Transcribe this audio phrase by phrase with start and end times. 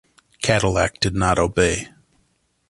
[0.41, 1.89] Cadillac did not obey.